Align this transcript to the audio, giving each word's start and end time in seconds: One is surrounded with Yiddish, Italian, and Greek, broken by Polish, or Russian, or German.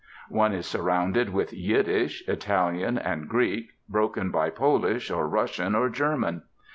One 0.31 0.51
is 0.51 0.65
surrounded 0.65 1.29
with 1.29 1.53
Yiddish, 1.53 2.27
Italian, 2.27 2.97
and 2.97 3.29
Greek, 3.29 3.73
broken 3.87 4.31
by 4.31 4.49
Polish, 4.49 5.11
or 5.11 5.27
Russian, 5.29 5.75
or 5.75 5.89
German. 5.89 6.41